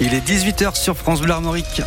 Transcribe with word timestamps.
Il 0.00 0.14
est 0.14 0.26
18h 0.26 0.76
sur 0.76 0.96
France 0.96 1.20
Bleu 1.20 1.32
Armorique. 1.32 1.82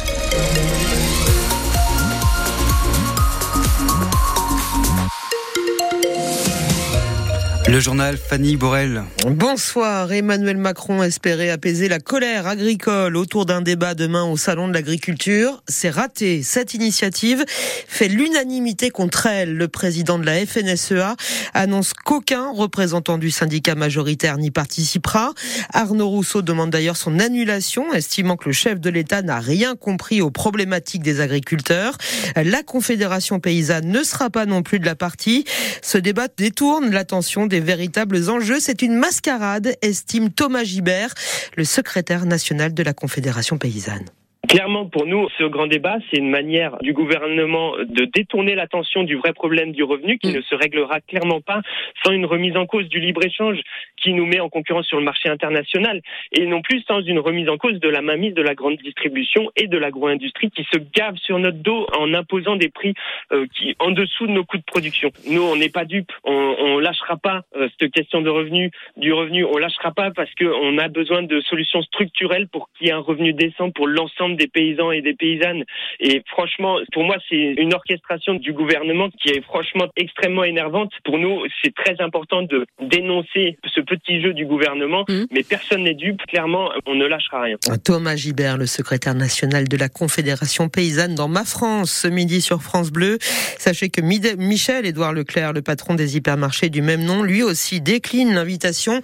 Le 7.71 7.79
journal 7.79 8.18
Fanny 8.18 8.57
Borel. 8.57 9.05
Bonsoir. 9.28 10.12
Emmanuel 10.12 10.58
Macron 10.58 11.04
espérait 11.04 11.49
apaiser 11.49 11.88
la 11.88 11.99
colère 11.99 12.46
agricole 12.46 13.15
autour 13.15 13.46
d'un 13.46 13.62
débat 13.62 13.94
demain 13.94 14.26
au 14.26 14.36
Salon 14.36 14.67
de 14.67 14.74
l'Agriculture. 14.74 15.63
C'est 15.69 15.90
raté. 15.90 16.44
Cette 16.44 16.73
initiative 16.73 17.46
fait 17.48 18.10
l'unanimité 18.10 18.90
contre 18.90 19.26
elle. 19.26 19.55
Le 19.55 19.70
président 19.70 20.20
de 20.20 20.26
la 20.26 20.46
FNSEA 20.46 21.16
annonce 21.54 21.94
qu'aucun 21.94 22.52
représentant 22.52 23.18
du 23.18 23.32
syndicat 23.32 23.76
majoritaire 23.76 24.38
n'y 24.38 24.52
participera. 24.52 25.32
Arnaud 25.72 26.10
Rousseau 26.10 26.42
demande 26.42 26.72
d'ailleurs 26.72 26.98
son 26.98 27.20
annulation, 27.20 27.94
estimant 27.94 28.36
que 28.36 28.50
le 28.50 28.54
chef 28.54 28.82
de 28.82 28.90
l'État 28.90 29.22
n'a 29.22 29.40
rien 29.40 29.78
compris 29.78 30.22
aux 30.22 30.30
problématiques 30.31 31.03
des 31.03 31.22
agriculteurs. 31.22 31.98
La 32.36 32.64
Confédération 32.64 33.40
paysanne 33.40 33.88
ne 33.88 34.03
sera 34.03 34.30
pas 34.30 34.45
non 34.45 34.62
plus 34.62 34.80
de 34.80 34.86
la 34.86 34.95
partie. 34.95 35.45
Ce 35.81 35.98
débat 35.98 36.28
détourne 36.36 36.92
l'attention 36.92 37.45
des 37.45 37.61
véritables 37.64 38.30
enjeux. 38.30 38.60
C'est 38.60 38.82
une 38.82 38.96
mascarade, 38.96 39.76
estime 39.82 40.30
Thomas 40.30 40.64
Gibert, 40.64 41.14
le 41.56 41.66
secrétaire 41.66 42.26
national 42.26 42.74
de 42.74 42.84
la 42.84 42.94
Confédération 42.94 43.58
paysanne. 43.58 44.06
Clairement, 44.50 44.88
pour 44.88 45.05
nous, 45.05 45.30
ce 45.38 45.44
grand 45.44 45.68
débat, 45.68 45.98
c'est 46.09 46.18
une 46.18 46.30
manière 46.30 46.77
du 46.81 46.94
gouvernement 46.94 47.73
de 47.77 48.05
détourner 48.05 48.55
l'attention 48.55 49.04
du 49.04 49.16
vrai 49.16 49.34
problème 49.34 49.72
du 49.72 49.84
revenu 49.84 50.17
qui 50.17 50.31
mm. 50.31 50.36
ne 50.36 50.41
se 50.41 50.55
réglera 50.55 51.00
clairement 51.00 51.41
pas 51.41 51.62
sans 52.04 52.12
une 52.12 52.26
remise 52.26 52.58
en 52.58 52.66
cause 52.66 52.90
du 52.90 53.00
libre-échange 53.00 53.59
qui 54.02 54.14
nous 54.14 54.26
met 54.26 54.40
en 54.40 54.50
concurrence 54.50 54.88
sur 54.88 54.98
le 54.98 55.05
marché 55.05 55.30
international 55.30 56.02
et 56.34 56.48
non 56.48 56.62
plus 56.62 56.81
sans 56.88 57.02
une 57.02 57.20
remise 57.20 57.50
en 57.50 57.58
cause 57.58 57.80
de 57.80 57.88
la 57.88 58.02
mainmise 58.02 58.34
de 58.34 58.41
la 58.41 58.55
grande 58.55 58.77
distribution 58.77 59.52
et 59.55 59.67
de 59.67 59.77
l'agro-industrie 59.77 60.50
qui 60.50 60.66
se 60.73 60.80
gave 60.80 61.16
sur 61.17 61.38
notre 61.38 61.59
dos 61.59 61.86
en 61.97 62.14
imposant 62.14 62.56
des 62.56 62.69
prix 62.69 62.95
euh, 63.31 63.45
qui 63.56 63.75
en 63.80 63.92
dessous 63.92 64.25
de 64.25 64.31
nos 64.31 64.44
coûts 64.44 64.58
de 64.58 64.64
production. 64.64 65.12
Nous, 65.30 65.42
on 65.42 65.56
n'est 65.56 65.69
pas 65.69 65.86
dupes, 65.86 66.12
on, 66.23 66.34
on 66.34 66.80
lâchera 66.80 67.16
pas 67.17 67.44
euh, 67.56 67.69
cette 67.80 67.92
question 67.92 68.22
de 68.22 68.30
revenu, 68.30 68.72
du 68.97 69.14
revenu, 69.14 69.45
on 69.45 69.58
lâchera 69.58 69.92
pas 69.92 70.09
parce 70.12 70.34
qu'on 70.36 70.78
a 70.80 70.88
besoin 70.88 71.22
de 71.22 71.42
solutions 71.42 71.84
structurelles 71.84 72.47
pour 72.47 72.69
qu'il 72.73 72.88
y 72.88 72.89
ait 72.89 72.94
un 72.94 73.00
revenu 73.00 73.34
décent 73.34 73.69
pour 73.69 73.88
l'ensemble 73.88 74.31
des 74.36 74.48
paysans 74.48 74.92
et 74.92 75.02
des 75.02 75.14
paysannes. 75.14 75.64
Et 76.00 76.22
franchement, 76.28 76.78
pour 76.94 77.04
moi, 77.04 77.18
c'est 77.30 77.54
une 77.58 77.74
orchestration 77.74 78.36
du 78.36 78.54
gouvernement 78.54 79.10
qui 79.10 79.30
est 79.30 79.42
franchement 79.42 79.88
extrêmement 79.96 80.44
énervante. 80.44 80.92
Pour 81.04 81.18
nous, 81.18 81.44
c'est 81.64 81.74
très 81.74 81.96
important 82.00 82.42
de 82.42 82.66
dénoncer 82.82 83.58
ce 83.74 83.82
petit 83.82 84.22
jeu 84.22 84.34
du 84.34 84.46
gouvernement, 84.46 85.06
mmh. 85.08 85.24
mais 85.32 85.44
personne 85.44 85.84
n'est 85.84 85.94
dupe. 85.94 86.22
Clairement, 86.28 86.72
on 86.86 86.96
ne 86.96 87.06
lâchera 87.06 87.42
rien. 87.42 87.58
Thomas 87.84 88.16
Gibert, 88.16 88.58
le 88.58 88.66
secrétaire 88.66 89.16
national 89.16 89.68
de 89.68 89.78
la 89.78 89.90
Confédération 89.90 90.70
paysanne 90.70 91.16
dans 91.16 91.28
Ma 91.28 91.44
France, 91.44 91.92
ce 91.92 92.08
midi 92.08 92.42
sur 92.42 92.62
France 92.62 92.92
Bleu. 92.92 93.18
Sachez 93.58 93.90
que 93.90 94.02
Michel 94.02 94.86
Édouard 94.86 95.14
Leclerc, 95.14 95.54
le 95.54 95.62
patron 95.62 95.96
des 95.96 96.18
hypermarchés 96.18 96.70
du 96.70 96.82
même 96.82 97.04
nom, 97.04 97.24
lui 97.24 97.44
aussi 97.44 97.82
décline 97.82 98.34
l'invitation 98.34 99.02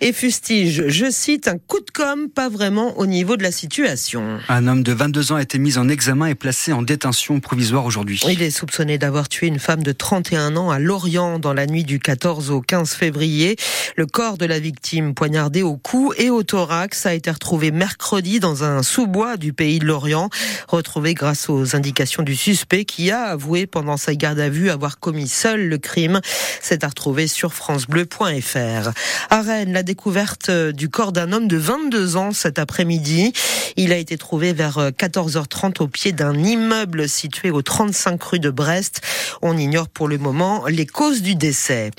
et 0.00 0.12
fustige, 0.12 0.88
je 0.88 1.10
cite, 1.10 1.48
un 1.48 1.58
coup 1.58 1.80
de 1.80 1.90
com' 1.90 2.28
pas 2.28 2.48
vraiment 2.48 2.96
au 2.98 3.06
niveau 3.06 3.36
de 3.36 3.42
la 3.42 3.52
situation. 3.52 4.38
Un 4.48 4.67
homme 4.68 4.82
de 4.82 4.92
22 4.92 5.32
ans 5.32 5.36
a 5.36 5.42
été 5.42 5.58
mis 5.58 5.78
en 5.78 5.88
examen 5.88 6.26
et 6.26 6.34
placé 6.34 6.72
en 6.72 6.82
détention 6.82 7.40
provisoire 7.40 7.84
aujourd'hui. 7.84 8.20
Il 8.28 8.42
est 8.42 8.50
soupçonné 8.50 8.98
d'avoir 8.98 9.28
tué 9.28 9.46
une 9.46 9.58
femme 9.58 9.82
de 9.82 9.92
31 9.92 10.56
ans 10.56 10.70
à 10.70 10.78
Lorient 10.78 11.38
dans 11.38 11.54
la 11.54 11.66
nuit 11.66 11.84
du 11.84 11.98
14 11.98 12.50
au 12.50 12.60
15 12.60 12.92
février. 12.92 13.56
Le 13.96 14.06
corps 14.06 14.38
de 14.38 14.46
la 14.46 14.58
victime, 14.58 15.14
poignardé 15.14 15.62
au 15.62 15.76
cou 15.76 16.12
et 16.16 16.30
au 16.30 16.42
thorax, 16.42 17.06
a 17.06 17.14
été 17.14 17.30
retrouvé 17.30 17.70
mercredi 17.70 18.40
dans 18.40 18.64
un 18.64 18.82
sous-bois 18.82 19.36
du 19.36 19.52
pays 19.52 19.78
de 19.78 19.86
Lorient, 19.86 20.28
retrouvé 20.68 21.14
grâce 21.14 21.48
aux 21.48 21.74
indications 21.74 22.22
du 22.22 22.36
suspect 22.36 22.84
qui 22.84 23.10
a 23.10 23.22
avoué 23.22 23.66
pendant 23.66 23.96
sa 23.96 24.14
garde 24.14 24.40
à 24.40 24.48
vue 24.48 24.70
avoir 24.70 24.98
commis 24.98 25.28
seul 25.28 25.68
le 25.68 25.78
crime. 25.78 26.20
C'est 26.60 26.84
à 26.84 26.88
retrouver 26.88 27.26
sur 27.26 27.54
francebleu.fr. 27.54 28.90
À 29.30 29.42
Rennes, 29.42 29.72
la 29.72 29.82
découverte 29.82 30.50
du 30.50 30.88
corps 30.88 31.12
d'un 31.12 31.32
homme 31.32 31.48
de 31.48 31.56
22 31.56 32.16
ans 32.16 32.32
cet 32.32 32.58
après-midi. 32.58 33.32
Il 33.76 33.92
a 33.92 33.96
été 33.96 34.16
trouvé 34.18 34.52
vers 34.58 34.90
14h30 34.90 35.66
euh, 35.80 35.84
au 35.84 35.86
pied 35.86 36.10
d'un 36.10 36.34
immeuble 36.34 37.08
situé 37.08 37.52
au 37.52 37.62
35 37.62 38.20
rue 38.24 38.40
de 38.40 38.50
Brest. 38.50 39.00
On 39.40 39.56
ignore 39.56 39.88
pour 39.88 40.08
le 40.08 40.18
moment 40.18 40.66
les 40.66 40.84
causes 40.84 41.22
du 41.22 41.36
décès. 41.36 41.92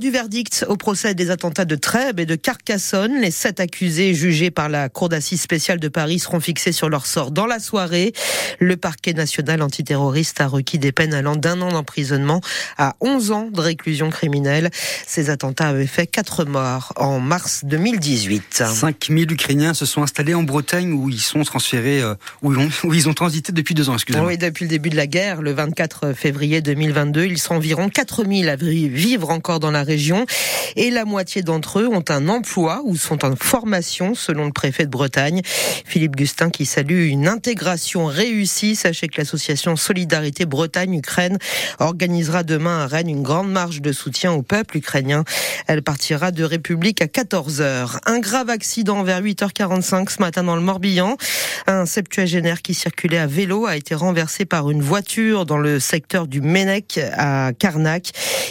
Du 0.00 0.10
verdict 0.10 0.64
au 0.66 0.78
procès 0.78 1.14
des 1.14 1.30
attentats 1.30 1.66
de 1.66 1.76
Trèbes 1.76 2.20
et 2.20 2.24
de 2.24 2.34
Carcassonne, 2.34 3.20
les 3.20 3.30
sept 3.30 3.60
accusés 3.60 4.14
jugés 4.14 4.50
par 4.50 4.70
la 4.70 4.88
Cour 4.88 5.10
d'assises 5.10 5.42
spéciale 5.42 5.78
de 5.78 5.88
Paris 5.88 6.20
seront 6.20 6.40
fixés 6.40 6.72
sur 6.72 6.88
leur 6.88 7.04
sort 7.04 7.32
dans 7.32 7.44
la 7.44 7.58
soirée. 7.58 8.14
Le 8.60 8.78
parquet 8.78 9.12
national 9.12 9.60
antiterroriste 9.60 10.40
a 10.40 10.46
requis 10.46 10.78
des 10.78 10.90
peines 10.90 11.12
allant 11.12 11.36
d'un 11.36 11.60
an 11.60 11.70
d'emprisonnement 11.70 12.40
à 12.78 12.96
11 13.02 13.30
ans 13.32 13.48
de 13.52 13.60
réclusion 13.60 14.08
criminelle. 14.08 14.70
Ces 15.06 15.28
attentats 15.28 15.68
avaient 15.68 15.86
fait 15.86 16.06
quatre 16.06 16.46
morts 16.46 16.94
en 16.96 17.20
mars 17.20 17.60
2018. 17.66 18.64
5000 18.72 19.30
Ukrainiens 19.30 19.74
se 19.74 19.84
sont 19.84 20.02
installés 20.02 20.32
en 20.32 20.44
Bretagne 20.44 20.94
où 20.94 21.10
ils 21.10 21.20
sont 21.20 21.42
transférés 21.42 22.00
euh, 22.00 22.14
où, 22.40 22.54
ils 22.94 23.08
ont 23.10 23.14
transité 23.14 23.52
depuis 23.52 23.74
deux 23.74 23.90
ans, 23.90 23.94
excusez-moi. 23.94 24.28
Oui, 24.28 24.38
depuis 24.38 24.64
le 24.64 24.70
début 24.70 24.88
de 24.88 24.96
la 24.96 25.06
guerre, 25.06 25.42
le 25.42 25.52
24 25.52 26.14
février 26.14 26.62
2022, 26.62 27.26
ils 27.26 27.38
sont 27.38 27.56
environ 27.56 27.90
4000 27.90 28.48
à 28.48 28.56
vivre 28.56 29.28
encore 29.28 29.60
dans 29.60 29.70
la 29.70 29.89
et 30.76 30.90
la 30.90 31.04
moitié 31.04 31.42
d'entre 31.42 31.80
eux 31.80 31.88
ont 31.88 32.04
un 32.08 32.28
emploi 32.28 32.82
ou 32.84 32.96
sont 32.96 33.24
en 33.24 33.34
formation, 33.36 34.14
selon 34.14 34.46
le 34.46 34.52
préfet 34.52 34.84
de 34.84 34.90
Bretagne. 34.90 35.42
Philippe 35.84 36.16
Gustin 36.16 36.50
qui 36.50 36.66
salue 36.66 37.08
une 37.08 37.28
intégration 37.28 38.06
réussie. 38.06 38.76
Sachez 38.76 39.08
que 39.08 39.20
l'association 39.20 39.76
Solidarité 39.76 40.46
Bretagne-Ukraine 40.46 41.38
organisera 41.78 42.42
demain 42.42 42.84
à 42.84 42.86
Rennes 42.86 43.08
une 43.08 43.22
grande 43.22 43.50
marche 43.50 43.80
de 43.80 43.92
soutien 43.92 44.32
au 44.32 44.42
peuple 44.42 44.76
ukrainien. 44.76 45.24
Elle 45.66 45.82
partira 45.82 46.30
de 46.30 46.44
République 46.44 47.02
à 47.02 47.06
14h. 47.06 47.98
Un 48.06 48.18
grave 48.20 48.50
accident 48.50 49.02
vers 49.02 49.22
8h45 49.22 50.10
ce 50.10 50.20
matin 50.20 50.44
dans 50.44 50.56
le 50.56 50.62
Morbihan. 50.62 51.16
Un 51.66 51.86
septuagénaire 51.86 52.62
qui 52.62 52.74
circulait 52.74 53.18
à 53.18 53.26
vélo 53.26 53.66
a 53.66 53.76
été 53.76 53.94
renversé 53.94 54.44
par 54.44 54.70
une 54.70 54.82
voiture 54.82 55.46
dans 55.46 55.58
le 55.58 55.80
secteur 55.80 56.26
du 56.26 56.40
Ménec 56.40 57.00
à 57.16 57.52
Carnac. 57.58 58.10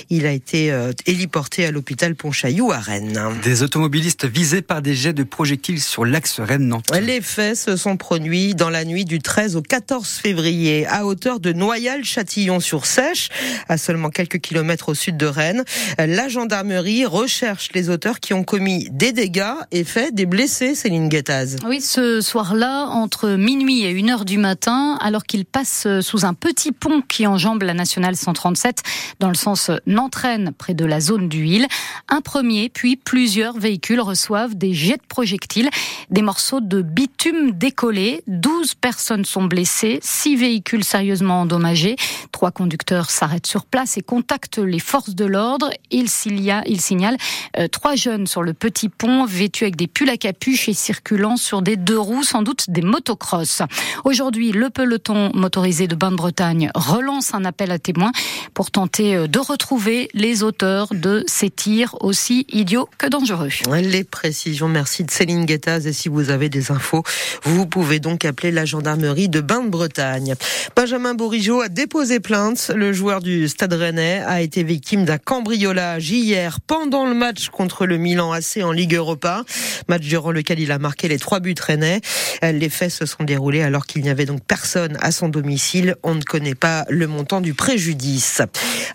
Il 0.10 0.26
a 0.26 0.32
été 0.32 0.72
euh, 0.72 0.92
héliporté 1.30 1.68
à 1.68 1.72
l'hôpital 1.72 2.16
Pontchaillou 2.16 2.72
à 2.72 2.80
Rennes. 2.80 3.22
Des 3.44 3.62
automobilistes 3.62 4.26
visés 4.26 4.64
par 4.64 4.82
des 4.82 4.96
jets 4.96 5.14
de 5.14 5.22
projectiles 5.22 5.80
sur 5.80 6.04
l'axe 6.04 6.40
Rennes-Nantes. 6.40 6.90
Les 7.00 7.22
faits 7.22 7.56
se 7.56 7.76
sont 7.76 7.98
produits 7.98 8.56
dans 8.56 8.72
la 8.72 8.84
nuit 8.84 9.06
du 9.06 9.20
13 9.20 9.56
au 9.56 9.62
14 9.62 10.08
février 10.08 10.88
à 10.88 11.06
hauteur 11.06 11.40
de 11.40 11.54
Noyal-Châtillon-sur-Sèche, 11.54 13.30
à 13.68 13.78
seulement 13.78 14.10
quelques 14.10 14.40
kilomètres 14.40 14.90
au 14.90 14.96
sud 14.96 15.18
de 15.18 15.28
Rennes. 15.28 15.64
La 16.00 16.30
gendarmerie 16.30 17.06
recherche 17.06 17.70
les 17.76 17.92
auteurs 17.92 18.20
qui 18.20 18.34
ont 18.34 18.44
commis 18.44 18.88
des 18.90 19.12
dégâts 19.12 19.54
et 19.72 19.84
fait 19.84 20.12
des 20.12 20.26
blessés, 20.26 20.74
Céline 20.74 21.10
Guettaz. 21.10 21.58
Oui, 21.64 21.80
ce 21.80 22.22
soir-là, 22.22 22.88
entre 22.88 23.30
minuit 23.30 23.84
et 23.84 23.96
1 24.04 24.10
heure 24.10 24.26
du 24.26 24.40
matin, 24.40 24.98
alors 25.00 25.26
qu'il 25.26 25.46
passe 25.46 25.86
sous 26.02 26.26
un 26.26 26.34
petit 26.34 26.72
pont 26.72 27.04
qui 27.08 27.28
enjambe 27.28 27.62
la 27.62 27.76
nationale 27.76 28.16
137 28.16 28.82
dans 29.20 29.30
le 29.30 29.36
sens 29.36 29.70
Nantraine, 29.86 30.54
près 30.58 30.74
de 30.74 30.86
la 30.86 31.00
zone 31.00 31.19
du 31.28 31.46
Hill. 31.46 31.68
Un 32.08 32.22
premier, 32.22 32.70
puis 32.70 32.96
plusieurs 32.96 33.58
véhicules 33.58 34.00
reçoivent 34.00 34.56
des 34.56 34.74
jets 34.74 34.98
de 34.98 35.08
projectiles, 35.08 35.70
des 36.10 36.22
morceaux 36.22 36.62
de 36.62 36.82
bitume 36.82 37.52
décollés. 37.52 38.24
12 38.28 38.76
personnes 38.76 39.26
sont 39.26 39.44
blessées, 39.44 40.00
6 40.02 40.36
véhicules 40.36 40.84
sérieusement 40.84 41.42
endommagés. 41.42 41.96
Trois 42.32 42.52
conducteurs 42.52 43.10
s'arrêtent 43.10 43.48
sur 43.48 43.66
place 43.66 43.98
et 43.98 44.02
contactent 44.02 44.60
les 44.60 44.80
forces 44.80 45.16
de 45.16 45.26
l'ordre. 45.26 45.70
Ils, 45.92 46.10
signalent 46.10 47.18
euh, 47.58 47.68
trois 47.68 47.96
jeunes 47.96 48.28
sur 48.28 48.44
le 48.44 48.54
petit 48.54 48.90
pont, 48.90 49.26
vêtus 49.26 49.66
avec 49.66 49.76
des 49.76 49.88
pulls 49.88 50.10
à 50.10 50.18
capuche 50.18 50.70
et 50.70 50.74
circulant 50.74 51.38
sur 51.38 51.62
des 51.62 51.76
deux 51.76 52.00
roues, 52.00 52.24
sans 52.24 52.42
doute 52.42 52.70
des 52.70 52.82
motocross. 52.82 53.62
Aujourd'hui, 54.04 54.52
le 54.52 54.70
peloton 54.70 55.32
motorisé 55.34 55.88
de 55.88 55.96
Bain-de-Bretagne 55.96 56.72
relance 56.76 57.34
un 57.34 57.46
appel 57.46 57.72
à 57.72 57.80
témoins 57.80 58.12
pour 58.54 58.72
tenter 58.72 59.16
euh, 59.16 59.28
de 59.28 59.40
retrouver 59.40 60.10
les 60.14 60.44
auteurs 60.44 60.88
de 60.92 61.09
ces 61.28 61.50
tirs 61.50 61.96
aussi 62.02 62.46
idiots 62.50 62.90
que 62.98 63.08
dangereux. 63.08 63.50
Les 63.82 64.04
précisions, 64.04 64.68
merci 64.68 65.04
de 65.04 65.12
Céline 65.12 65.46
Guettaz. 65.46 65.88
Et 65.88 65.94
si 65.94 66.10
vous 66.10 66.30
avez 66.30 66.50
des 66.50 66.72
infos, 66.72 67.04
vous 67.44 67.66
pouvez 67.66 68.00
donc 68.00 68.26
appeler 68.26 68.52
la 68.52 68.66
gendarmerie 68.66 69.30
de 69.30 69.42
Bain-de-Bretagne. 69.42 70.36
Benjamin 70.76 71.14
Bourigeau 71.14 71.62
a 71.62 71.70
déposé 71.70 72.20
plainte. 72.20 72.72
Le 72.76 72.94
joueur 72.94 73.22
du 73.22 73.48
Stade 73.48 73.74
Rennais 73.74 74.24
a 74.26 74.42
été 74.42 74.64
victime 74.64 75.06
d'un 75.06 75.18
cambriolage 75.18 76.10
hier 76.12 76.60
pendant 76.62 77.06
le 77.06 77.14
match 77.14 77.50
contre 77.50 77.86
le 77.86 77.98
Milan 77.98 78.32
AC 78.32 78.60
en 78.64 78.72
Ligue 78.72 78.96
Europa. 78.96 79.44
Match 79.88 80.04
durant 80.04 80.32
lequel 80.32 80.60
il 80.60 80.72
a 80.72 80.80
marqué 80.80 81.08
les 81.08 81.20
trois 81.20 81.40
buts 81.40 81.56
rennais. 81.60 82.02
Les 82.42 82.70
faits 82.70 82.92
se 82.92 83.06
sont 83.06 83.24
déroulés 83.24 83.62
alors 83.62 83.86
qu'il 83.86 84.02
n'y 84.02 84.10
avait 84.10 84.26
donc 84.26 84.44
personne 84.46 84.98
à 85.02 85.12
son 85.12 85.30
domicile. 85.30 85.96
On 86.04 86.16
ne 86.16 86.24
connaît 86.24 86.56
pas 86.56 86.86
le 86.90 87.08
montant 87.08 87.42
du 87.42 87.54
préjudice. 87.54 88.42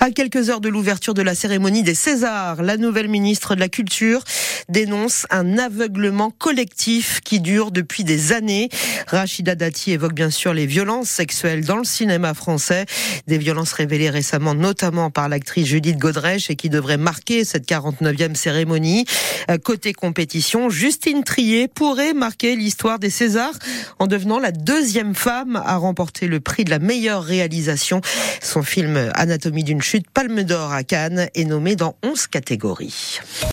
À 0.00 0.10
quelques 0.10 0.50
heures 0.50 0.60
de 0.60 0.68
l'ouverture 0.68 1.14
de 1.14 1.22
la 1.22 1.34
cérémonie 1.34 1.82
des 1.82 1.94
Césars, 2.04 2.60
la 2.60 2.76
nouvelle 2.76 3.08
ministre 3.08 3.54
de 3.54 3.60
la 3.60 3.70
Culture 3.70 4.20
dénonce 4.68 5.26
un 5.30 5.58
aveuglement 5.58 6.30
collectif 6.30 7.20
qui 7.20 7.40
dure 7.40 7.70
depuis 7.70 8.04
des 8.04 8.32
années. 8.32 8.68
Rachida 9.06 9.54
Dati 9.54 9.92
évoque 9.92 10.14
bien 10.14 10.30
sûr 10.30 10.54
les 10.54 10.66
violences 10.66 11.08
sexuelles 11.08 11.64
dans 11.64 11.76
le 11.76 11.84
cinéma 11.84 12.34
français, 12.34 12.86
des 13.26 13.38
violences 13.38 13.72
révélées 13.72 14.10
récemment 14.10 14.54
notamment 14.54 15.10
par 15.10 15.28
l'actrice 15.28 15.66
Judith 15.66 15.98
Godrèche 15.98 16.50
et 16.50 16.56
qui 16.56 16.68
devraient 16.68 16.96
marquer 16.96 17.44
cette 17.44 17.68
49e 17.68 18.34
cérémonie. 18.34 19.06
Euh, 19.50 19.58
côté 19.58 19.92
compétition, 19.92 20.70
Justine 20.70 21.24
Trier 21.24 21.68
pourrait 21.68 22.14
marquer 22.14 22.56
l'histoire 22.56 22.98
des 22.98 23.10
Césars 23.10 23.58
en 23.98 24.06
devenant 24.06 24.38
la 24.38 24.52
deuxième 24.52 25.14
femme 25.14 25.60
à 25.64 25.76
remporter 25.76 26.26
le 26.26 26.40
prix 26.40 26.64
de 26.64 26.70
la 26.70 26.78
meilleure 26.78 27.22
réalisation. 27.22 28.00
Son 28.42 28.62
film 28.62 29.10
Anatomie 29.14 29.64
d'une 29.64 29.82
chute, 29.82 30.10
Palme 30.10 30.42
d'or 30.42 30.72
à 30.72 30.84
Cannes, 30.84 31.28
est 31.34 31.44
nommé 31.44 31.76
dans 31.76 31.96
11 32.02 32.26
catégories. 32.28 33.20